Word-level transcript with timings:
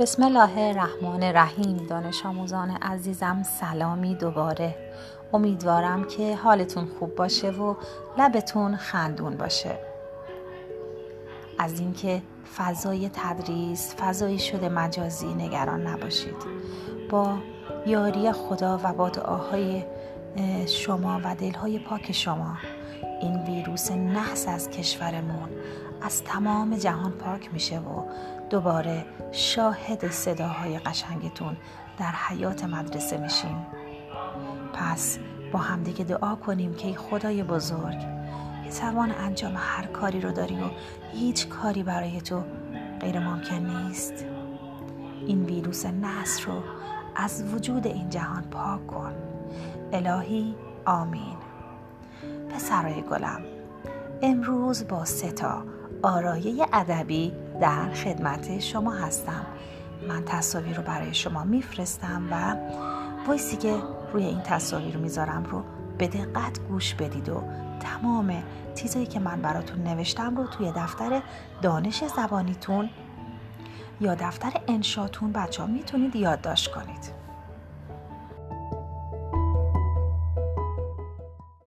بسم 0.00 0.22
الله 0.22 0.58
الرحمن 0.58 1.22
الرحیم. 1.22 1.76
دانش 1.76 2.26
آموزان 2.26 2.70
عزیزم 2.70 3.42
سلامی 3.42 4.14
دوباره. 4.14 4.74
امیدوارم 5.32 6.04
که 6.04 6.36
حالتون 6.36 6.86
خوب 6.98 7.14
باشه 7.14 7.50
و 7.50 7.74
لبتون 8.18 8.76
خندون 8.76 9.36
باشه. 9.36 9.78
از 11.58 11.80
اینکه 11.80 12.22
فضای 12.56 13.10
تدریس 13.12 13.94
فضایی 13.94 14.38
شده 14.38 14.68
مجازی 14.68 15.34
نگران 15.34 15.86
نباشید. 15.86 16.36
با 17.10 17.34
یاری 17.86 18.32
خدا 18.32 18.80
و 18.84 18.92
با 18.92 19.08
دعاهای 19.08 19.84
شما 20.66 21.20
و 21.24 21.34
دلهای 21.34 21.78
پاک 21.78 22.12
شما 22.12 22.56
این 23.20 23.44
ویروس 23.44 23.90
نحس 23.90 24.48
از 24.48 24.70
کشورمون 24.70 25.48
از 26.04 26.24
تمام 26.24 26.76
جهان 26.76 27.12
پاک 27.12 27.52
میشه 27.52 27.78
و 27.78 28.02
دوباره 28.50 29.04
شاهد 29.32 30.10
صداهای 30.10 30.78
قشنگتون 30.78 31.56
در 31.98 32.12
حیات 32.28 32.64
مدرسه 32.64 33.16
میشیم. 33.16 33.66
پس 34.72 35.18
با 35.52 35.58
همدیگه 35.58 36.04
دعا 36.04 36.34
کنیم 36.34 36.74
که 36.74 36.88
ای 36.88 36.94
خدای 36.94 37.42
بزرگ 37.42 37.98
که 38.64 38.70
توان 38.80 39.10
انجام 39.10 39.52
هر 39.56 39.86
کاری 39.86 40.20
رو 40.20 40.32
داری 40.32 40.54
و 40.54 40.70
هیچ 41.12 41.48
کاری 41.48 41.82
برای 41.82 42.20
تو 42.20 42.42
غیر 43.00 43.18
ممکن 43.18 43.54
نیست. 43.54 44.24
این 45.26 45.44
ویروس 45.44 45.86
نصر 45.86 46.44
رو 46.46 46.62
از 47.16 47.54
وجود 47.54 47.86
این 47.86 48.10
جهان 48.10 48.42
پاک 48.42 48.86
کن. 48.86 49.12
الهی 49.92 50.54
آمین. 50.86 51.36
پسرای 52.50 53.02
گلم 53.02 53.40
امروز 54.22 54.88
با 54.88 55.04
ستا 55.04 55.64
آرایه 56.02 56.66
ادبی 56.72 57.32
در 57.60 57.90
خدمت 57.94 58.58
شما 58.58 58.92
هستم. 58.92 59.46
من 60.08 60.24
تصاویر 60.24 60.76
رو 60.76 60.82
برای 60.82 61.14
شما 61.14 61.44
میفرستم 61.44 62.22
و 62.30 62.56
وایسی 63.28 63.56
که 63.56 63.74
روی 64.12 64.24
این 64.24 64.40
تصاویر 64.40 64.96
می‌ذارم 64.96 65.44
رو 65.44 65.62
به 65.98 66.08
دقت 66.08 66.60
گوش 66.68 66.94
بدید 66.94 67.28
و 67.28 67.42
تمام 67.80 68.42
چیزایی 68.74 69.06
که 69.06 69.20
من 69.20 69.42
براتون 69.42 69.82
نوشتم 69.82 70.36
رو 70.36 70.46
توی 70.46 70.72
دفتر 70.76 71.22
دانش 71.62 72.04
زبانیتون 72.16 72.90
یا 74.00 74.14
دفتر 74.14 74.52
انشاتون 74.68 75.32
بچه 75.32 75.62
ها 75.62 75.68
می‌تونید 75.68 76.16
یادداشت 76.16 76.70
کنید. 76.72 77.21